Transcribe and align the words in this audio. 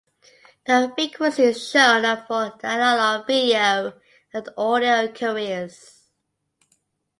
The 0.65 0.91
frequencies 0.97 1.69
shown 1.69 2.05
are 2.05 2.25
for 2.27 2.57
the 2.59 2.65
analogue 2.65 3.27
video 3.27 4.01
and 4.33 4.49
audio 4.57 5.09
carriers. 5.11 6.07